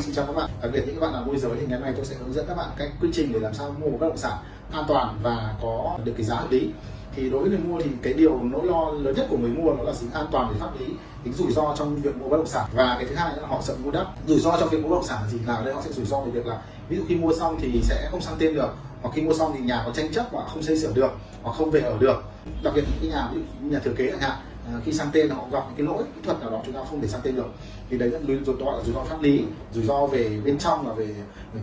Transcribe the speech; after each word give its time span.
Vâng, 0.00 0.06
xin 0.06 0.14
chào 0.14 0.26
các 0.26 0.32
bạn. 0.32 0.50
Đặc 0.62 0.70
biệt 0.74 0.82
những 0.86 0.94
các 0.94 1.00
bạn 1.00 1.12
là 1.12 1.20
môi 1.20 1.38
giới 1.38 1.52
thì 1.60 1.66
ngày 1.66 1.78
hôm 1.78 1.82
nay 1.82 1.92
tôi 1.96 2.04
sẽ 2.04 2.16
hướng 2.20 2.32
dẫn 2.32 2.46
các 2.48 2.56
bạn 2.56 2.68
cách 2.76 2.88
quy 3.00 3.08
trình 3.12 3.32
để 3.32 3.40
làm 3.40 3.54
sao 3.54 3.74
mua 3.78 3.90
một 3.90 3.96
bất 4.00 4.08
động 4.08 4.16
sản 4.16 4.38
an 4.72 4.84
toàn 4.88 5.18
và 5.22 5.54
có 5.62 5.98
được 6.04 6.12
cái 6.16 6.26
giá 6.26 6.34
hợp 6.34 6.50
lý. 6.50 6.70
Thì 7.14 7.30
đối 7.30 7.40
với 7.40 7.50
người 7.50 7.58
mua 7.58 7.80
thì 7.80 7.90
cái 8.02 8.12
điều 8.12 8.40
nỗi 8.42 8.66
lo 8.66 8.90
lớn 8.90 9.14
nhất 9.16 9.26
của 9.30 9.38
người 9.38 9.50
mua 9.50 9.74
đó 9.76 9.82
là 9.82 9.92
sự 9.94 10.06
an 10.12 10.26
toàn 10.30 10.48
về 10.52 10.56
pháp 10.60 10.80
lý, 10.80 10.86
tính 11.24 11.32
rủi 11.32 11.52
ro 11.52 11.74
trong 11.78 11.96
việc 11.96 12.16
mua 12.16 12.28
bất 12.28 12.36
động 12.36 12.46
sản 12.46 12.66
và 12.74 12.96
cái 12.98 13.08
thứ 13.08 13.14
hai 13.14 13.36
là 13.36 13.46
họ 13.46 13.62
sợ 13.62 13.74
mua 13.84 13.90
đất. 13.90 14.06
Rủi 14.26 14.38
ro 14.38 14.56
trong 14.60 14.68
việc 14.68 14.82
mua 14.82 14.88
bất 14.88 14.96
động 14.96 15.06
sản 15.06 15.18
là 15.22 15.28
gì? 15.28 15.38
Là 15.46 15.54
ở 15.54 15.64
đây 15.64 15.74
họ 15.74 15.82
sẽ 15.84 15.92
rủi 15.92 16.04
ro 16.04 16.20
về 16.20 16.30
việc 16.30 16.46
là 16.46 16.62
ví 16.88 16.96
dụ 16.96 17.02
khi 17.08 17.16
mua 17.16 17.32
xong 17.38 17.58
thì 17.60 17.82
sẽ 17.82 18.08
không 18.10 18.20
sang 18.20 18.34
tên 18.38 18.54
được 18.54 18.74
hoặc 19.02 19.10
khi 19.14 19.22
mua 19.22 19.34
xong 19.34 19.52
thì 19.54 19.60
nhà 19.64 19.82
có 19.86 19.92
tranh 19.92 20.12
chấp 20.12 20.26
và 20.32 20.44
không 20.48 20.62
xây 20.62 20.78
sửa 20.78 20.92
được 20.92 21.10
hoặc 21.42 21.52
không 21.52 21.70
về 21.70 21.80
ở 21.80 21.98
được 21.98 22.22
đặc 22.62 22.72
biệt 22.76 22.82
những 22.86 22.98
cái 23.00 23.10
nhà 23.10 23.28
ví 23.32 23.40
dụ 23.40 23.68
nhà 23.68 23.78
thừa 23.78 23.92
kế 23.96 24.10
chẳng 24.10 24.20
hạn 24.20 24.38
Ờ, 24.72 24.80
khi 24.84 24.92
sang 24.92 25.08
tên 25.12 25.30
họ 25.30 25.44
gặp 25.52 25.64
những 25.68 25.76
cái 25.76 25.86
lỗi 25.86 26.04
kỹ 26.14 26.20
thuật 26.24 26.40
nào 26.40 26.50
đó 26.50 26.62
chúng 26.64 26.74
ta 26.74 26.80
không 26.90 27.00
thể 27.00 27.08
sang 27.08 27.20
tên 27.24 27.36
được. 27.36 27.48
Thì 27.90 27.98
đấy 27.98 28.10
là 28.10 28.18
rủi 28.26 28.38
ro 28.46 28.52
rủi 28.84 28.94
ro 28.94 29.04
pháp 29.04 29.22
lý, 29.22 29.44
rủi 29.72 29.84
ro 29.84 30.06
về 30.06 30.40
bên 30.44 30.58
trong 30.58 30.88
là 30.88 30.94
về 30.94 31.14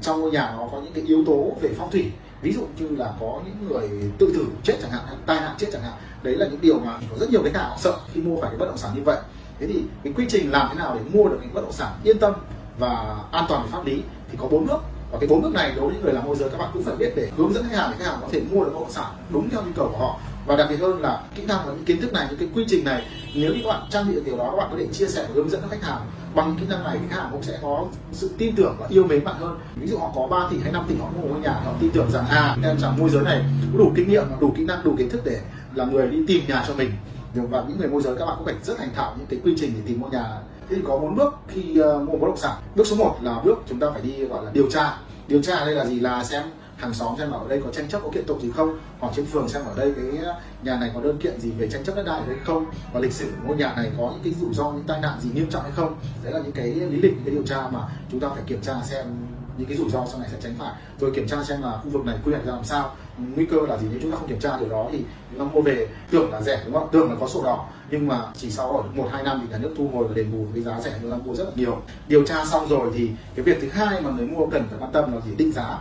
trong 0.02 0.22
ngôi 0.22 0.32
nhà 0.32 0.54
nó 0.58 0.70
có 0.72 0.82
những 0.82 0.94
cái 0.94 1.04
yếu 1.08 1.24
tố 1.26 1.52
về 1.62 1.70
phong 1.78 1.92
thủy. 1.92 2.12
Ví 2.42 2.54
dụ 2.54 2.62
như 2.80 2.96
là 2.96 3.14
có 3.20 3.42
những 3.46 3.68
người 3.70 3.90
tự 4.18 4.32
tử, 4.34 4.46
chết 4.64 4.74
chẳng 4.82 4.92
hạn 4.92 5.04
tai 5.26 5.40
nạn 5.40 5.56
chết 5.58 5.68
chẳng 5.72 5.82
hạn. 5.82 5.94
Đấy 6.24 6.36
là 6.36 6.48
những 6.48 6.62
điều 6.62 6.80
mà 6.80 7.00
có 7.12 7.18
rất 7.20 7.30
nhiều 7.32 7.44
khách 7.44 7.56
hàng 7.56 7.78
sợ 7.80 7.98
khi 8.14 8.22
mua 8.22 8.42
phải 8.42 8.50
cái 8.50 8.60
bất 8.60 8.66
động 8.66 8.78
sản 8.78 8.92
như 8.96 9.02
vậy. 9.06 9.18
Thế 9.60 9.68
thì 9.68 9.82
cái 10.04 10.14
quy 10.14 10.26
trình 10.30 10.52
làm 10.52 10.68
thế 10.70 10.76
nào 10.76 10.96
để 10.96 11.02
mua 11.14 11.30
được 11.30 11.38
những 11.42 11.54
bất 11.54 11.62
động 11.62 11.72
sản 11.72 11.94
yên 12.04 12.20
tâm 12.20 12.34
và 12.80 13.18
an 13.32 13.46
toàn 13.50 13.64
về 13.64 13.70
pháp 13.72 13.86
lý 13.86 14.02
thì 14.32 14.38
có 14.42 14.48
bốn 14.48 14.66
bước. 14.68 14.82
Và 15.12 15.18
cái 15.20 15.30
bốn 15.30 15.42
bước 15.42 15.54
này 15.54 15.74
đối 15.76 15.86
với 15.86 15.94
những 15.94 16.04
người 16.04 16.14
làm 16.14 16.26
môi 16.26 16.36
giới 16.36 16.50
các 16.50 16.58
bạn 16.58 16.70
cũng 16.74 16.84
phải 16.84 16.96
biết 16.96 17.14
để 17.16 17.32
hướng 17.38 17.54
dẫn 17.54 17.64
khách 17.70 17.78
hàng 17.78 17.92
để 17.92 17.98
khách 18.00 18.12
hàng 18.12 18.20
có 18.22 18.28
thể 18.32 18.42
mua 18.52 18.64
được 18.64 18.72
bất 18.74 18.80
động 18.80 18.92
sản 18.92 19.12
đúng 19.30 19.50
theo 19.50 19.62
nhu 19.62 19.72
cầu 19.76 19.90
của 19.92 19.98
họ 19.98 20.20
và 20.48 20.56
đặc 20.56 20.68
biệt 20.70 20.78
hơn 20.80 21.02
là 21.02 21.24
kỹ 21.36 21.44
năng 21.48 21.58
và 21.66 21.74
những 21.74 21.86
kiến 21.86 22.02
thức 22.02 22.14
này 22.14 22.28
những 22.30 22.40
cái 22.40 22.50
quy 22.56 22.66
trình 22.68 22.86
này 22.86 23.04
nếu 23.36 23.54
như 23.54 23.62
các 23.64 23.70
bạn 23.70 23.82
trang 23.90 24.08
bị 24.08 24.16
được 24.16 24.24
điều 24.26 24.38
đó 24.38 24.48
các 24.52 24.58
bạn 24.58 24.68
có 24.72 24.78
thể 24.80 24.88
chia 24.94 25.08
sẻ 25.08 25.24
và 25.24 25.30
hướng 25.34 25.50
dẫn 25.50 25.62
khách 25.70 25.84
hàng. 25.84 26.02
Bằng 26.36 26.56
kỹ 26.60 26.66
năng 26.70 26.84
này 26.84 26.98
khách 27.10 27.16
hàng 27.16 27.30
cũng 27.32 27.44
sẽ 27.44 27.60
có 27.62 27.86
sự 28.12 28.30
tin 28.38 28.56
tưởng 28.56 28.76
và 28.80 28.88
yêu 28.90 29.04
mến 29.04 29.24
bạn 29.24 29.36
hơn. 29.40 29.60
Ví 29.76 29.88
dụ 29.88 29.98
họ 29.98 30.12
có 30.16 30.28
3 30.28 30.48
tỷ 30.52 30.58
hay 30.64 30.72
5 30.72 30.86
tỷ 30.88 30.96
họ 30.96 31.10
mua 31.16 31.22
một 31.22 31.28
ngôi 31.32 31.40
nhà 31.40 31.52
họ 31.52 31.74
tin 31.80 31.92
tưởng 31.92 32.12
rằng 32.12 32.26
à 32.30 32.58
em 32.64 32.80
rằng 32.80 32.98
môi 33.00 33.10
giới 33.10 33.24
này 33.24 33.44
có 33.74 33.80
đủ 33.80 33.92
kinh 33.96 34.10
nghiệm 34.10 34.24
đủ 34.40 34.54
kỹ 34.58 34.66
năng 34.66 34.84
đủ 34.84 34.96
kiến 34.98 35.10
thức 35.10 35.22
để 35.26 35.42
là 35.76 35.86
người 35.86 36.08
đi 36.08 36.24
tìm 36.28 36.44
nhà 36.48 36.64
cho 36.68 36.74
mình. 36.74 36.92
Và 37.34 37.64
những 37.68 37.80
người 37.80 37.88
môi 37.88 38.02
giới 38.02 38.16
các 38.18 38.26
bạn 38.26 38.36
cũng 38.38 38.46
phải 38.46 38.56
rất 38.64 38.78
thành 38.78 38.90
thạo 38.96 39.16
những 39.18 39.28
cái 39.28 39.40
quy 39.44 39.54
trình 39.58 39.72
để 39.76 39.82
tìm 39.86 40.02
mua 40.02 40.10
nhà. 40.10 40.26
Thế 40.70 40.76
thì 40.76 40.82
có 40.88 40.98
bốn 40.98 41.16
bước 41.16 41.34
khi 41.48 41.82
uh, 41.82 42.10
mua 42.10 42.18
bất 42.18 42.28
động 42.28 42.38
sản. 42.38 42.56
Bước 42.76 42.88
số 42.88 42.96
1 42.96 43.18
là 43.22 43.42
bước 43.44 43.64
chúng 43.70 43.80
ta 43.80 43.88
phải 43.92 44.02
đi 44.02 44.26
gọi 44.26 44.46
là 44.46 44.52
điều 44.52 44.70
tra. 44.70 44.98
Điều 45.28 45.42
tra 45.42 45.66
đây 45.66 45.76
là 45.76 45.86
gì? 45.86 46.00
Là 46.00 46.24
xem 46.24 46.44
hàng 46.78 46.94
xóm 46.94 47.16
xem 47.18 47.32
ở 47.32 47.48
đây 47.50 47.62
có 47.66 47.72
tranh 47.72 47.88
chấp 47.88 48.00
có 48.04 48.10
kiện 48.14 48.26
tụng 48.26 48.42
gì 48.42 48.52
không? 48.52 48.80
Hoặc 49.00 49.14
trên 49.16 49.26
phường 49.26 49.50
xem 49.50 49.62
ở 49.66 49.74
đây 49.78 49.94
cái 49.96 50.06
nhà 50.64 50.78
này 50.80 50.92
có 50.94 51.02
đơn 51.02 51.18
kiện 51.18 51.40
gì 51.40 51.52
về 51.52 51.68
tranh 51.68 51.84
chấp 51.84 51.96
đất 51.96 52.04
đai 52.04 52.22
hay 52.22 52.36
không? 52.46 52.66
Và 52.94 53.00
lịch 53.00 53.14
sử 53.14 53.26
của 53.26 53.48
ngôi 53.48 53.58
nhà 53.58 53.74
này 53.76 53.92
có 53.98 54.12
những 54.14 54.24
cái 54.24 54.34
rủi 54.42 54.54
ro, 54.54 54.72
những 54.72 54.84
tai 54.88 55.02
nạn 55.02 55.20
gì 55.22 55.30
nghiêm 55.34 55.50
trọng 55.50 55.64
hay 55.64 55.72
không? 55.72 55.96
Đấy 56.24 56.34
là 56.34 56.40
những 56.40 56.52
cái 56.52 56.68
lý 56.68 57.02
lịch, 57.02 57.14
những 57.14 57.26
cái 57.26 57.34
điều 57.34 57.44
tra 57.44 57.68
mà 57.72 57.80
chúng 58.12 58.20
ta 58.20 58.30
phải 58.30 58.44
kiểm 58.48 58.62
tra 58.62 58.74
xem 58.84 59.06
những 59.58 59.68
cái 59.68 59.78
rủi 59.78 59.90
ro 59.90 60.06
sau 60.10 60.20
này 60.20 60.30
sẽ 60.32 60.38
tránh 60.44 60.56
phải. 60.60 60.74
Rồi 61.00 61.12
kiểm 61.16 61.28
tra 61.28 61.44
xem 61.44 61.62
là 61.62 61.80
khu 61.84 61.90
vực 61.90 62.06
này 62.06 62.18
quy 62.26 62.32
hoạch 62.32 62.46
ra 62.46 62.54
làm 62.54 62.64
sao. 62.64 62.96
Nguy 63.36 63.46
cơ 63.46 63.58
là 63.68 63.78
gì 63.78 63.88
nếu 63.92 64.00
chúng 64.02 64.12
ta 64.12 64.18
không 64.18 64.28
kiểm 64.28 64.40
tra 64.40 64.58
điều 64.60 64.70
đó 64.70 64.90
thì 64.92 65.04
chúng 65.32 65.40
ta 65.40 65.46
mua 65.54 65.62
về. 65.62 65.88
Tưởng 66.12 66.32
là 66.32 66.42
rẻ 66.42 66.62
đúng 66.66 66.74
không? 66.74 66.90
Tưởng 66.92 67.10
là 67.10 67.16
có 67.20 67.28
sổ 67.28 67.44
đỏ. 67.44 67.70
Nhưng 67.92 68.08
mà 68.08 68.22
chỉ 68.36 68.50
sau 68.52 68.78
ở 68.78 68.84
một, 68.94 69.10
hai 69.12 69.24
năm 69.24 69.40
thì 69.42 69.48
nhà 69.52 69.58
nước 69.58 69.74
thu 69.78 69.90
hồi 69.94 70.08
và 70.08 70.14
đền 70.14 70.32
bù 70.32 70.46
cái 70.54 70.64
giá 70.64 70.82
rẻ 70.82 70.94
chúng 71.02 71.12
ta 71.12 71.18
mua 71.18 71.36
rất 71.36 71.44
là 71.44 71.52
nhiều. 71.56 71.82
Điều 72.08 72.26
tra 72.26 72.46
xong 72.46 72.68
rồi 72.70 72.92
thì 72.94 73.10
cái 73.36 73.44
việc 73.44 73.58
thứ 73.62 73.70
hai 73.70 74.02
mà 74.02 74.10
người 74.10 74.28
mua 74.28 74.46
cần 74.46 74.68
phải 74.70 74.80
quan 74.80 74.92
tâm 74.92 75.14
là 75.14 75.22
gì? 75.22 75.36
Định 75.38 75.52
giá 75.52 75.80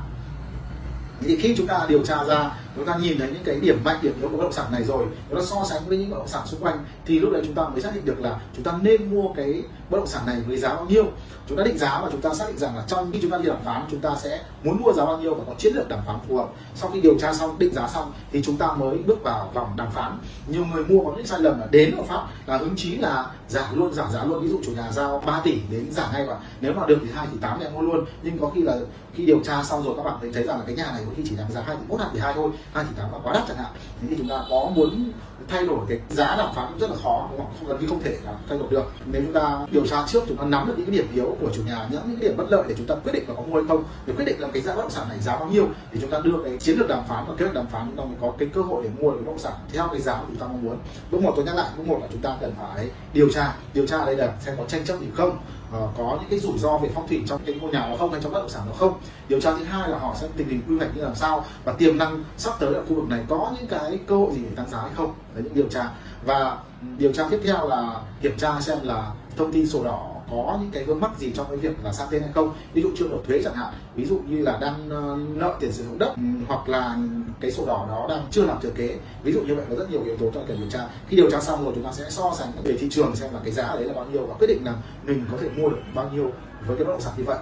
thì 1.21 1.37
khi 1.37 1.55
chúng 1.57 1.67
ta 1.67 1.87
điều 1.89 2.05
tra 2.05 2.25
ra 2.25 2.51
chúng 2.77 2.85
ta 2.85 2.97
nhìn 2.97 3.19
thấy 3.19 3.29
những 3.29 3.45
cái 3.45 3.61
điểm 3.61 3.79
mạnh 3.85 3.99
điểm 4.03 4.13
yếu 4.21 4.29
của 4.29 4.37
bất 4.37 4.43
động 4.43 4.53
sản 4.53 4.67
này 4.73 4.85
rồi 4.85 5.07
chúng 5.29 5.39
ta 5.39 5.45
so 5.45 5.65
sánh 5.65 5.83
với 5.87 5.99
những 5.99 6.11
bất 6.11 6.17
động 6.19 6.29
sản 6.29 6.47
xung 6.47 6.61
quanh, 6.61 6.85
thì 7.07 7.21
lúc 7.21 7.33
đấy 7.33 7.43
chúng 7.45 7.55
ta 7.55 7.69
mới 7.69 7.81
xác 7.81 7.95
định 7.95 8.05
được 8.05 8.21
là 8.21 8.41
chúng 8.55 8.65
ta 8.65 8.73
nên 8.83 9.15
mua 9.15 9.33
cái 9.37 9.63
bất 9.91 9.99
động 9.99 10.07
sản 10.07 10.27
này 10.27 10.37
với 10.47 10.57
giá 10.57 10.75
bao 10.75 10.87
nhiêu. 10.89 11.05
Chúng 11.49 11.59
ta 11.59 11.65
định 11.65 11.79
giá 11.79 12.01
và 12.03 12.09
chúng 12.13 12.21
ta 12.21 12.35
xác 12.35 12.45
định 12.49 12.59
rằng 12.59 12.77
là 12.77 12.85
trong 12.89 13.13
khi 13.13 13.19
chúng 13.23 13.31
ta 13.31 13.39
đi 13.39 13.45
đàm 13.45 13.65
phán, 13.65 13.83
chúng 13.91 14.01
ta 14.01 14.11
sẽ 14.23 14.43
muốn 14.65 14.83
mua 14.83 14.93
giá 14.93 15.05
bao 15.05 15.19
nhiêu 15.19 15.35
và 15.35 15.45
có 15.47 15.55
chiến 15.59 15.75
lược 15.75 15.89
đàm 15.89 16.01
phán 16.07 16.17
phù 16.29 16.37
hợp. 16.37 16.49
Sau 16.75 16.91
khi 16.91 17.01
điều 17.01 17.19
tra 17.19 17.35
xong, 17.35 17.59
định 17.59 17.75
giá 17.75 17.89
xong, 17.89 18.13
thì 18.33 18.43
chúng 18.43 18.57
ta 18.57 18.73
mới 18.73 18.99
bước 18.99 19.23
vào 19.23 19.51
vòng 19.55 19.73
đàm 19.77 19.91
phán. 19.91 20.19
Nhiều 20.49 20.65
người 20.65 20.85
mua 20.85 21.05
có 21.05 21.13
những 21.17 21.27
sai 21.27 21.41
lầm 21.41 21.61
là 21.61 21.67
đến 21.71 21.97
ở 21.97 22.03
pháp, 22.03 22.27
là 22.47 22.57
hứng 22.57 22.77
chí 22.77 22.97
là 22.97 23.31
giảm 23.49 23.79
luôn 23.79 23.95
giảm 23.95 24.13
giá 24.13 24.25
luôn. 24.25 24.43
Ví 24.43 24.49
dụ 24.49 24.61
chủ 24.65 24.73
nhà 24.73 24.93
giao 24.93 25.23
3 25.27 25.41
tỷ 25.45 25.59
đến 25.71 25.87
giảm 25.91 26.13
ngay 26.13 26.27
và 26.27 26.39
nếu 26.61 26.73
mà 26.73 26.87
được 26.87 26.99
thì 27.03 27.09
hai 27.15 27.27
tỷ 27.33 27.39
tám 27.41 27.61
em 27.61 27.75
mua 27.75 27.81
luôn. 27.81 28.05
Nhưng 28.23 28.39
có 28.39 28.51
khi 28.55 28.63
là 28.63 28.77
khi 29.15 29.27
điều 29.27 29.41
tra 29.45 29.63
xong 29.65 29.85
rồi, 29.85 29.95
các 29.97 30.03
bạn 30.03 30.15
thấy 30.21 30.33
thấy 30.33 30.43
rằng 30.43 30.59
là 30.59 30.65
cái 30.67 30.77
nhà 30.77 30.91
này 30.93 31.03
có 31.07 31.13
khi 31.17 31.23
chỉ 31.29 31.37
đáng 31.37 31.53
giá 31.53 31.63
hai 31.67 31.77
tỷ 31.77 31.83
một, 31.89 31.97
hai 32.01 32.09
tỷ 32.13 32.21
hai 32.21 32.35
thôi 32.35 32.51
hai 32.75 32.85
tỷ 32.85 32.91
tám 32.97 33.13
là 33.13 33.19
quá 33.23 33.33
đắt 33.33 33.43
chẳng 33.49 33.57
hạn. 33.57 33.73
Thế 34.01 34.09
thì 34.11 34.17
chúng 34.19 34.29
ta 34.29 34.45
có 34.51 34.71
muốn 34.75 35.13
thay 35.49 35.67
đổi 35.67 35.79
cái 35.89 35.99
giá 36.11 36.37
đàm 36.37 36.55
phán 36.55 36.67
cũng 36.69 36.79
rất 36.79 36.91
là 36.91 36.97
khó, 37.03 37.29
đúng 37.31 37.39
không? 37.39 37.53
không 37.59 37.69
gần 37.69 37.81
như 37.81 37.87
không 37.87 38.03
thể 38.03 38.17
là 38.25 38.33
thay 38.49 38.59
đổi 38.59 38.69
được. 38.71 38.93
Nếu 39.07 39.23
chúng 39.23 39.33
ta 39.33 39.59
điều 39.71 39.87
tra 39.87 40.05
trước, 40.07 40.25
chúng 40.29 40.37
ta 40.37 40.45
nắm 40.45 40.67
được 40.67 40.75
những 40.77 40.87
cái 40.87 40.97
điểm 40.97 41.07
yếu 41.15 41.37
của 41.41 41.51
chủ 41.55 41.63
nhà, 41.67 41.89
những 41.91 42.03
cái 42.07 42.17
điểm 42.17 42.37
bất 42.37 42.45
lợi 42.51 42.65
để 42.69 42.75
chúng 42.79 42.87
ta 42.87 42.95
quyết 42.95 43.13
định 43.13 43.29
là 43.29 43.35
có 43.35 43.43
mua 43.43 43.55
hay 43.55 43.65
không, 43.69 43.85
để 44.07 44.15
quyết 44.17 44.25
định 44.25 44.41
là 44.41 44.49
cái 44.53 44.63
giá 44.63 44.75
bất 44.75 44.83
động 44.83 44.91
sản 44.91 45.09
này 45.09 45.19
giá 45.21 45.37
bao 45.37 45.49
nhiêu, 45.49 45.69
thì 45.93 45.99
chúng 46.01 46.11
ta 46.11 46.19
đưa 46.25 46.43
cái 46.45 46.57
chiến 46.59 46.79
lược 46.79 46.89
đàm 46.89 47.05
phán 47.09 47.25
và 47.29 47.35
kế 47.37 47.45
hoạch 47.45 47.55
đàm 47.55 47.67
phán 47.67 47.87
chúng 47.87 47.97
ta 47.97 48.05
mới 48.05 48.17
có 48.21 48.33
cái 48.39 48.49
cơ 48.55 48.63
hội 48.63 48.83
để 48.85 48.91
mua 49.01 49.11
được 49.11 49.19
bất 49.19 49.27
động 49.27 49.39
sản 49.39 49.53
theo 49.73 49.89
cái 49.89 50.01
giá 50.01 50.15
mà 50.15 50.25
chúng 50.27 50.37
ta 50.37 50.47
mong 50.47 50.65
muốn. 50.65 50.79
Bước 51.11 51.23
một 51.23 51.33
tôi 51.37 51.45
nhắc 51.45 51.57
lại, 51.57 51.71
bước 51.77 51.87
một 51.87 51.99
là 52.01 52.07
chúng 52.13 52.23
ta 52.23 52.37
cần 52.41 52.53
phải 52.59 52.91
điều 53.13 53.29
tra 53.33 53.55
điều 53.75 53.87
tra 53.87 54.05
đây 54.05 54.17
là 54.17 54.33
xem 54.41 54.55
có 54.59 54.65
tranh 54.69 54.85
chấp 54.85 55.01
gì 55.01 55.07
không 55.15 55.39
uh, 55.71 55.91
có 55.99 56.19
những 56.21 56.31
cái 56.31 56.39
rủi 56.39 56.59
ro 56.59 56.79
về 56.79 56.91
phong 56.95 57.09
thủy 57.09 57.23
trong 57.27 57.41
cái 57.47 57.55
ngôi 57.61 57.71
nhà 57.71 57.89
nó 57.91 57.97
không 57.97 58.13
hay 58.13 58.21
trong 58.23 58.33
bất 58.33 58.39
động 58.39 58.49
sản 58.49 58.63
nó 58.67 58.73
không. 58.73 58.93
Điều 59.29 59.41
tra 59.41 59.53
thứ 59.59 59.65
hai 59.65 59.89
là 59.89 59.99
họ 59.99 60.15
sẽ 60.21 60.29
tình 60.37 60.49
hình 60.49 60.63
quy 60.69 60.77
hoạch 60.79 60.97
như 60.97 61.03
làm 61.03 61.15
sao 61.15 61.45
và 61.65 61.73
tiềm 61.73 61.99
năng 61.99 62.25
sắp 62.37 62.55
tới 62.59 62.75
ở 62.75 62.83
khu 62.89 62.95
vực 62.95 63.09
này 63.09 63.25
có 63.29 63.53
những 63.59 63.67
cái 63.67 63.99
cơ 64.07 64.17
hội 64.17 64.35
gì 64.35 64.43
để 64.43 64.57
tăng 64.57 64.71
giá 64.71 64.79
hay 64.79 64.91
không. 64.95 65.15
Đấy 65.35 65.45
những 65.45 65.55
điều 65.55 65.69
tra. 65.69 65.91
Và 66.25 66.59
ừ, 66.81 66.87
điều 66.99 67.13
tra 67.13 67.29
tiếp 67.31 67.41
theo 67.45 67.69
là 67.69 68.01
kiểm 68.23 68.37
tra 68.39 68.61
xem 68.61 68.79
là 68.83 69.13
thông 69.37 69.53
tin 69.53 69.69
sổ 69.69 69.85
đỏ 69.85 70.16
có 70.31 70.59
những 70.61 70.71
cái 70.71 70.85
vướng 70.85 71.01
mắc 71.01 71.11
gì 71.19 71.33
trong 71.35 71.47
cái 71.49 71.57
việc 71.57 71.85
là 71.85 71.93
sang 71.93 72.09
tên 72.11 72.23
hay 72.23 72.31
không? 72.35 72.55
Ví 72.75 72.83
dụ 72.83 72.91
chưa 72.97 73.09
nộp 73.09 73.27
thuế 73.27 73.43
chẳng 73.45 73.55
hạn, 73.55 73.75
ví 73.95 74.05
dụ 74.05 74.21
như 74.29 74.43
là 74.43 74.59
đang 74.61 74.91
ờ, 74.91 75.19
nợ 75.35 75.57
tiền 75.61 75.73
sử 75.73 75.85
dụng 75.85 75.99
đất 75.99 76.15
ừ, 76.17 76.23
hoặc 76.49 76.69
là 76.69 76.97
cái 77.41 77.51
sổ 77.51 77.67
đỏ 77.67 77.87
đó 77.89 78.07
đang 78.09 78.27
chưa 78.31 78.45
làm 78.45 78.61
thừa 78.61 78.71
kế. 78.71 78.99
Ví 79.23 79.33
dụ 79.33 79.41
như 79.41 79.55
vậy, 79.55 79.65
có 79.71 79.77
rất 79.77 79.91
nhiều 79.91 80.05
yếu 80.05 80.17
tố 80.17 80.31
trong 80.35 80.45
cần 80.49 80.57
điều 80.61 80.71
tra. 80.71 80.89
Khi 81.09 81.17
điều 81.17 81.31
tra 81.31 81.41
xong 81.41 81.65
rồi, 81.65 81.73
chúng 81.75 81.85
ta 81.85 81.93
sẽ 81.93 82.05
so 82.11 82.35
sánh 82.39 82.53
về 82.65 82.77
thị 82.81 82.87
trường 82.91 83.17
xem 83.17 83.35
là 83.35 83.41
cái 83.45 83.53
giá 83.53 83.75
đấy 83.75 83.85
là 83.85 83.95
bao 83.95 84.05
nhiêu 84.13 84.27
và 84.27 84.35
quyết 84.35 84.47
định 84.47 84.65
là 84.65 84.75
mình 85.05 85.25
có 85.33 85.39
thể 85.41 85.49
mua 85.57 85.69
được 85.69 85.79
bao 85.95 86.11
nhiêu 86.15 86.31
với 86.67 86.77
cái 86.77 86.85
bất 86.85 86.93
động 86.93 87.01
sản 87.01 87.13
như 87.17 87.25
vậy 87.25 87.39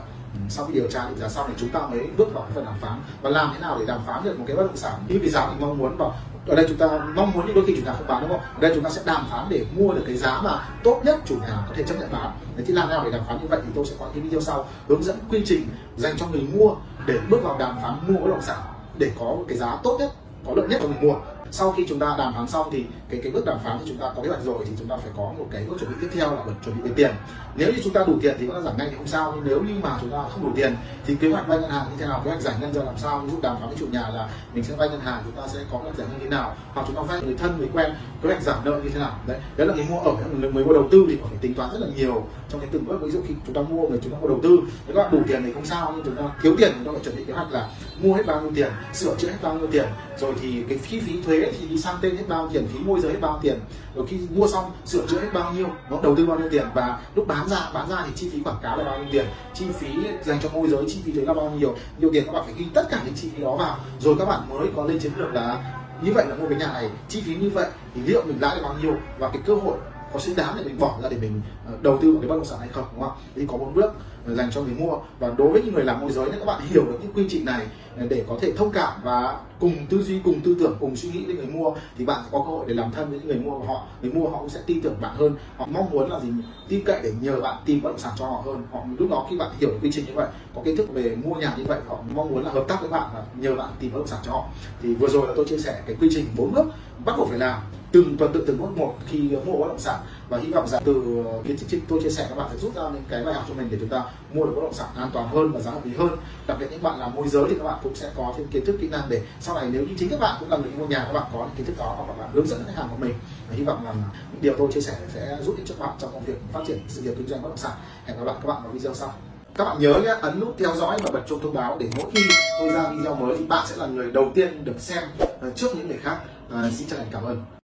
sau 0.48 0.64
khi 0.64 0.74
điều 0.74 0.90
tra 0.90 1.08
định 1.08 1.18
giá 1.18 1.28
xong 1.28 1.46
thì 1.48 1.54
chúng 1.56 1.68
ta 1.68 1.80
mới 1.80 2.06
bước 2.16 2.34
vào 2.34 2.42
cái 2.42 2.52
phần 2.54 2.64
đàm 2.64 2.74
phán 2.80 3.00
và 3.22 3.30
làm 3.30 3.50
thế 3.54 3.60
nào 3.60 3.76
để 3.78 3.86
đàm 3.86 4.00
phán 4.06 4.24
được 4.24 4.38
một 4.38 4.44
cái 4.48 4.56
bất 4.56 4.62
động 4.62 4.76
sản. 4.76 4.92
Như 5.08 5.18
cái 5.18 5.30
giá 5.30 5.46
mình 5.46 5.60
mong 5.60 5.78
muốn 5.78 5.96
và 5.96 6.06
ở 6.46 6.56
đây 6.56 6.66
chúng 6.68 6.76
ta 6.76 6.86
mong 7.14 7.32
muốn 7.32 7.46
những 7.46 7.54
đôi 7.54 7.64
khi 7.66 7.76
chúng 7.76 7.84
ta 7.84 7.92
không 7.92 8.06
bán 8.06 8.20
đúng 8.20 8.30
không? 8.30 8.40
Ở 8.40 8.60
đây 8.60 8.72
chúng 8.74 8.84
ta 8.84 8.90
sẽ 8.90 9.02
đàm 9.04 9.26
phán 9.30 9.46
để 9.48 9.66
mua 9.76 9.92
được 9.92 10.02
cái 10.06 10.16
giá 10.16 10.40
mà 10.42 10.68
tốt 10.82 11.00
nhất 11.04 11.20
chủ 11.26 11.34
nhà 11.34 11.64
có 11.68 11.74
thể 11.76 11.82
chấp 11.82 11.94
nhận 11.98 12.12
bán. 12.12 12.32
Thế 12.56 12.64
thì 12.66 12.74
làm 12.74 12.88
thế 12.88 12.94
nào 12.94 13.04
để 13.04 13.10
đàm 13.10 13.20
phán 13.26 13.38
như 13.42 13.46
vậy 13.50 13.60
thì 13.64 13.70
tôi 13.74 13.86
sẽ 13.86 13.96
có 13.98 14.06
cái 14.14 14.20
video 14.20 14.40
sau 14.40 14.66
hướng 14.88 15.02
dẫn 15.02 15.16
quy 15.30 15.42
trình 15.46 15.68
dành 15.96 16.16
cho 16.16 16.26
người 16.26 16.46
mua 16.54 16.74
để 17.06 17.18
bước 17.30 17.42
vào 17.42 17.58
đàm 17.58 17.78
phán 17.82 17.94
mua 18.08 18.20
bất 18.20 18.28
động 18.28 18.42
sản 18.42 18.58
để 18.98 19.10
có 19.18 19.36
cái 19.48 19.58
giá 19.58 19.78
tốt 19.82 19.96
nhất, 19.98 20.12
có 20.46 20.52
lợi 20.56 20.68
nhất 20.68 20.80
cho 20.82 20.88
người 20.88 20.98
mua 21.02 21.14
sau 21.54 21.72
khi 21.72 21.86
chúng 21.88 21.98
ta 21.98 22.14
đàm 22.18 22.34
phán 22.34 22.46
xong 22.48 22.68
thì 22.72 22.84
cái 23.08 23.20
cái 23.22 23.32
bước 23.32 23.44
đàm 23.46 23.58
phán 23.64 23.78
thì 23.80 23.84
chúng 23.88 23.96
ta 23.96 24.12
có 24.16 24.22
kế 24.22 24.28
hoạch 24.28 24.44
rồi 24.44 24.64
thì 24.66 24.72
chúng 24.78 24.88
ta 24.88 24.96
phải 24.96 25.10
có 25.16 25.32
một 25.38 25.46
cái 25.50 25.64
bước 25.68 25.76
chuẩn 25.80 25.90
bị 25.90 25.96
tiếp 26.00 26.08
theo 26.12 26.30
là 26.30 26.42
chuẩn 26.64 26.76
bị 26.76 26.88
về 26.88 26.94
tiền 26.96 27.10
nếu 27.56 27.72
như 27.72 27.80
chúng 27.84 27.92
ta 27.92 28.04
đủ 28.06 28.18
tiền 28.22 28.36
thì 28.38 28.46
vẫn 28.46 28.56
là 28.56 28.62
giảm 28.62 28.78
ngay 28.78 28.88
thì 28.90 28.96
không 28.96 29.06
sao 29.06 29.32
nhưng 29.36 29.44
nếu 29.44 29.60
như 29.60 29.74
mà 29.82 29.98
chúng 30.00 30.10
ta 30.10 30.18
không 30.32 30.42
đủ 30.42 30.50
tiền 30.56 30.76
thì 31.06 31.14
kế 31.14 31.28
hoạch 31.28 31.48
vay 31.48 31.58
ngân 31.58 31.70
hàng 31.70 31.86
như 31.90 31.96
thế 31.98 32.06
nào 32.06 32.20
kế 32.24 32.30
hoạch 32.30 32.42
giải 32.42 32.54
ngân 32.60 32.72
ra 32.74 32.82
làm 32.82 32.98
sao 32.98 33.20
ví 33.20 33.30
dụ 33.30 33.36
đàm 33.42 33.56
phán 33.60 33.68
với 33.68 33.78
chủ 33.78 33.86
nhà 33.86 34.00
là 34.00 34.28
mình 34.54 34.64
sẽ 34.64 34.74
vay 34.76 34.88
ngân 34.88 35.00
hàng 35.00 35.22
chúng 35.24 35.34
ta 35.34 35.48
sẽ 35.48 35.60
có 35.72 35.80
cách 35.84 35.94
giải 35.96 36.06
ngân 36.10 36.18
như 36.18 36.24
thế 36.24 36.30
nào 36.30 36.56
hoặc 36.74 36.84
chúng 36.86 36.96
ta 36.96 37.02
vay 37.02 37.22
người 37.22 37.36
thân 37.36 37.58
người 37.58 37.68
quen 37.72 37.92
kế 38.22 38.28
hoạch 38.28 38.42
giảm 38.42 38.64
nợ 38.64 38.80
như 38.84 38.88
thế 38.88 39.00
nào 39.00 39.18
đấy 39.26 39.40
đấy 39.56 39.66
là 39.66 39.74
người 39.74 39.86
mua 39.90 39.98
ở 39.98 40.12
người 40.40 40.64
mua 40.64 40.72
đầu 40.72 40.88
tư 40.90 41.04
thì 41.08 41.18
phải 41.22 41.38
tính 41.40 41.54
toán 41.54 41.70
rất 41.72 41.78
là 41.80 41.86
nhiều 41.96 42.26
trong 42.48 42.60
cái 42.60 42.70
từng 42.72 42.86
bước 42.86 42.98
ví 43.02 43.10
dụ 43.10 43.20
khi 43.28 43.34
chúng 43.46 43.54
ta 43.54 43.60
mua 43.60 43.88
người 43.88 43.98
chúng 44.02 44.12
ta 44.12 44.18
mua 44.18 44.28
đầu 44.28 44.40
tư 44.42 44.58
nếu 44.86 44.96
các 44.96 45.02
bạn 45.02 45.12
đủ 45.12 45.18
tiền 45.28 45.42
thì 45.46 45.52
không 45.52 45.66
sao 45.66 45.92
nhưng 45.96 46.04
chúng 46.04 46.16
ta 46.16 46.22
thiếu 46.42 46.54
tiền 46.58 46.72
chúng 46.74 46.84
ta 46.84 46.92
phải 46.92 47.04
chuẩn 47.04 47.16
bị 47.16 47.24
kế 47.24 47.32
hoạch 47.32 47.52
là 47.52 47.68
mua 48.02 48.14
hết 48.14 48.22
bao 48.26 48.40
nhiêu 48.40 48.52
tiền 48.54 48.72
sửa 48.92 49.16
chữa 49.16 49.28
hết 49.28 49.38
bao 49.42 49.54
nhiêu 49.54 49.66
tiền 49.66 49.86
rồi 50.18 50.34
thì 50.40 50.64
cái 50.68 50.78
chi 50.90 51.00
phí 51.00 51.22
thuế 51.22 51.43
thì 51.58 51.66
đi 51.66 51.78
sang 51.78 51.96
tên 52.00 52.16
hết 52.16 52.24
bao 52.28 52.48
tiền 52.52 52.66
phí 52.66 52.78
môi 52.78 53.00
giới 53.00 53.12
hết 53.12 53.18
bao 53.20 53.38
tiền, 53.42 53.60
rồi 53.94 54.06
khi 54.06 54.18
mua 54.30 54.46
xong, 54.46 54.72
sửa 54.84 55.06
chữa 55.06 55.20
hết 55.20 55.28
bao 55.34 55.52
nhiêu, 55.52 55.66
nó 55.90 55.98
đầu 56.02 56.16
tư 56.16 56.26
bao 56.26 56.38
nhiêu 56.38 56.48
tiền, 56.50 56.66
và 56.74 56.98
lúc 57.14 57.26
bán 57.26 57.48
ra 57.48 57.70
bán 57.74 57.88
ra 57.88 57.96
thì 58.06 58.12
chi 58.14 58.28
phí 58.32 58.42
quảng 58.42 58.58
cáo 58.62 58.76
là 58.76 58.84
bao 58.84 58.98
nhiêu 58.98 59.08
tiền, 59.12 59.26
chi 59.54 59.64
phí 59.78 59.88
dành 60.24 60.38
cho 60.42 60.48
môi 60.48 60.68
giới, 60.68 60.84
chi 60.88 61.00
phí 61.04 61.12
đấy 61.12 61.26
là 61.26 61.34
bao 61.34 61.50
nhiêu. 61.50 61.76
Nhiều 61.98 62.10
tiền 62.12 62.24
các 62.26 62.32
bạn 62.32 62.42
phải 62.44 62.54
ghi 62.58 62.66
tất 62.74 62.86
cả 62.90 63.00
những 63.04 63.14
chi 63.14 63.28
phí 63.36 63.42
đó 63.42 63.56
vào, 63.56 63.78
rồi 64.00 64.16
các 64.18 64.24
bạn 64.24 64.40
mới 64.50 64.68
có 64.76 64.84
lên 64.84 64.98
chiến 64.98 65.12
lược 65.16 65.34
là 65.34 65.74
như 66.02 66.12
vậy 66.14 66.26
là 66.28 66.34
mua 66.34 66.48
cái 66.48 66.58
nhà 66.58 66.72
này, 66.72 66.90
chi 67.08 67.22
phí 67.26 67.34
như 67.34 67.50
vậy 67.50 67.66
thì 67.94 68.00
liệu 68.06 68.22
mình 68.26 68.38
lãi 68.40 68.56
được 68.56 68.62
bao 68.62 68.74
nhiêu, 68.82 68.94
và 69.18 69.28
cái 69.28 69.42
cơ 69.46 69.54
hội 69.54 69.76
có 70.14 70.20
xứng 70.20 70.36
đáng 70.36 70.54
để 70.58 70.64
mình 70.64 70.78
bỏ 70.78 70.98
ra 71.02 71.08
để 71.08 71.16
mình 71.20 71.40
ờ, 71.66 71.72
đầu 71.82 71.98
tư 72.02 72.12
vào 72.12 72.20
cái 72.20 72.28
bất 72.28 72.36
động 72.36 72.44
sản 72.44 72.58
hay 72.58 72.68
không, 72.68 72.84
đúng 72.92 73.02
không? 73.02 73.12
Thì 73.34 73.46
có 73.46 73.58
bốn 73.58 73.74
bước 73.74 73.92
ờ, 74.26 74.34
dành 74.34 74.50
cho 74.50 74.62
người 74.62 74.74
mua. 74.74 74.96
Và 75.18 75.30
đối 75.38 75.52
với 75.52 75.62
những 75.62 75.74
người 75.74 75.84
làm 75.84 76.00
môi 76.00 76.12
giới 76.12 76.28
nếu 76.30 76.38
các 76.38 76.44
bạn 76.44 76.60
hiểu 76.68 76.84
được 76.84 76.98
những 77.02 77.12
quy 77.12 77.26
trình 77.28 77.44
này 77.44 77.66
ờ, 77.98 78.06
để 78.06 78.24
có 78.28 78.38
thể 78.40 78.52
thông 78.56 78.70
cảm 78.70 79.00
và 79.04 79.40
cùng 79.60 79.76
tư 79.90 80.02
duy, 80.02 80.20
cùng 80.24 80.40
tư 80.40 80.56
tưởng, 80.60 80.76
cùng 80.80 80.96
suy 80.96 81.08
nghĩ 81.10 81.24
với 81.24 81.34
người 81.34 81.46
mua, 81.46 81.74
thì 81.98 82.04
bạn 82.04 82.20
sẽ 82.24 82.28
có 82.32 82.38
cơ 82.38 82.50
hội 82.50 82.64
để 82.68 82.74
làm 82.74 82.92
thân 82.92 83.10
với 83.10 83.18
những 83.18 83.28
người 83.28 83.38
mua 83.38 83.58
của 83.58 83.64
họ. 83.64 83.86
Người 84.02 84.12
mua 84.12 84.28
họ 84.28 84.38
cũng 84.38 84.48
sẽ 84.48 84.60
tin 84.66 84.80
tưởng 84.80 84.96
bạn 85.00 85.16
hơn. 85.16 85.36
Họ 85.56 85.66
mong 85.66 85.90
muốn 85.90 86.10
là 86.10 86.20
gì? 86.20 86.28
Tin 86.68 86.84
cậy 86.84 87.00
để 87.02 87.12
nhờ 87.20 87.40
bạn 87.40 87.56
tìm 87.66 87.82
bất 87.82 87.90
động 87.90 87.98
sản 87.98 88.12
cho 88.18 88.26
họ 88.26 88.42
hơn. 88.46 88.62
Họ, 88.72 88.80
lúc 88.98 89.10
đó 89.10 89.26
khi 89.30 89.36
bạn 89.36 89.50
hiểu 89.60 89.70
được 89.70 89.78
quy 89.82 89.90
trình 89.92 90.04
như 90.06 90.12
vậy, 90.14 90.28
có 90.54 90.62
kiến 90.64 90.76
thức 90.76 90.92
về 90.92 91.16
mua 91.24 91.34
nhà 91.34 91.54
như 91.56 91.64
vậy, 91.64 91.80
họ 91.88 91.98
mong 92.14 92.30
muốn 92.30 92.44
là 92.44 92.52
hợp 92.52 92.64
tác 92.68 92.80
với 92.80 92.90
bạn 92.90 93.10
và 93.14 93.24
nhờ 93.34 93.54
bạn 93.54 93.68
tìm 93.80 93.92
bất 93.92 93.98
động 93.98 94.08
sản 94.08 94.20
cho 94.22 94.32
họ. 94.32 94.44
Thì 94.82 94.94
vừa 94.94 95.08
rồi 95.08 95.26
là 95.28 95.32
tôi 95.36 95.44
chia 95.48 95.58
sẻ 95.58 95.82
cái 95.86 95.96
quy 96.00 96.08
trình 96.14 96.26
bốn 96.36 96.52
bước 96.52 96.66
bắt 97.04 97.14
buộc 97.18 97.28
phải 97.28 97.38
làm 97.38 97.60
từng 97.94 98.16
tuần 98.16 98.32
tự 98.32 98.44
từng 98.46 98.58
bước 98.58 98.76
một 98.76 98.94
khi 99.06 99.18
mua 99.46 99.58
bất 99.58 99.68
động 99.68 99.78
sản. 99.78 100.00
Và 100.28 100.38
hy 100.38 100.52
vọng 100.52 100.68
rằng 100.68 100.82
từ 100.84 101.24
ờ, 101.26 101.42
kiến 101.44 101.56
thức 101.70 101.78
tôi 101.88 102.00
chia 102.02 102.10
sẻ 102.10 102.26
các 102.28 102.38
bạn 102.38 102.48
sẽ 102.52 102.58
rút 102.58 102.74
ra 102.74 102.82
những 102.82 103.02
cái 103.08 103.24
bài 103.24 103.34
học 103.34 103.44
cho 103.48 103.54
mình 103.54 103.68
để 103.70 103.76
chúng 103.80 103.88
ta 103.88 104.04
mua 104.32 104.44
được 104.44 104.52
bất 104.56 104.62
động 104.62 104.74
sản 104.74 104.88
an 104.96 105.10
toàn 105.12 105.28
hơn 105.28 105.52
và 105.52 105.60
giá 105.60 105.70
hợp 105.70 105.86
lý 105.86 105.96
hơn. 105.96 106.16
Đặc 106.46 106.56
biệt 106.60 106.66
những 106.70 106.82
bạn 106.82 107.00
làm 107.00 107.14
môi 107.14 107.28
giới 107.28 107.44
thì 107.48 107.54
các 107.58 107.64
bạn 107.64 107.78
cũng 107.82 107.94
sẽ 107.94 108.10
có 108.16 108.34
thêm 108.36 108.46
kiến 108.46 108.64
thức 108.64 108.76
kỹ 108.80 108.88
năng 108.88 109.02
để 109.08 109.22
sau 109.40 109.54
này 109.54 109.68
nếu 109.72 109.82
như 109.82 109.94
chính 109.98 110.08
các 110.08 110.20
bạn 110.20 110.36
cũng 110.40 110.50
là 110.50 110.56
người 110.56 110.70
mua 110.78 110.86
nhà 110.86 111.04
các 111.04 111.12
bạn 111.12 111.24
có 111.32 111.38
những 111.38 111.56
kiến 111.56 111.66
thức 111.66 111.74
đó 111.78 111.94
hoặc 111.96 112.04
các 112.08 112.22
bạn 112.22 112.30
hướng 112.32 112.46
dẫn 112.46 112.64
khách 112.66 112.76
hàng 112.76 112.88
của 112.90 112.96
mình. 112.96 113.14
Và 113.48 113.56
hy 113.56 113.64
vọng 113.64 113.84
rằng 113.84 114.02
những 114.32 114.42
điều 114.42 114.54
tôi 114.58 114.72
chia 114.72 114.80
sẻ 114.80 114.92
sẽ 115.14 115.38
giúp 115.42 115.54
ích 115.56 115.66
cho 115.66 115.74
các 115.78 115.86
bạn 115.86 115.94
trong 115.98 116.12
công 116.12 116.24
việc 116.24 116.38
phát 116.52 116.60
triển 116.66 116.78
sự 116.88 117.02
nghiệp 117.02 117.14
kinh 117.18 117.28
doanh 117.28 117.42
bất 117.42 117.48
động 117.48 117.58
sản. 117.58 117.72
Hẹn 118.06 118.18
gặp 118.18 118.24
lại 118.24 118.36
các 118.42 118.48
bạn 118.48 118.62
vào 118.62 118.72
video 118.72 118.94
sau. 118.94 119.12
Các 119.54 119.64
bạn 119.64 119.78
nhớ 119.80 119.94
nhé 120.04 120.14
ấn 120.20 120.40
nút 120.40 120.54
theo 120.58 120.74
dõi 120.76 120.98
và 121.02 121.10
bật 121.10 121.22
chuông 121.28 121.40
thông 121.42 121.54
báo 121.54 121.76
để 121.80 121.88
mỗi 121.96 122.10
khi 122.14 122.22
tôi 122.60 122.70
ra 122.70 122.90
video 122.90 123.14
mới 123.14 123.36
thì 123.38 123.44
bạn 123.44 123.66
sẽ 123.68 123.76
là 123.76 123.86
người 123.86 124.10
đầu 124.10 124.32
tiên 124.34 124.64
được 124.64 124.80
xem 124.80 125.02
ờ, 125.40 125.50
trước 125.50 125.76
những 125.76 125.88
người 125.88 125.98
khác. 126.02 126.16
À, 126.52 126.70
xin 126.76 126.88
chân 126.88 126.98
thành 126.98 127.08
cảm 127.12 127.24
ơn. 127.24 127.54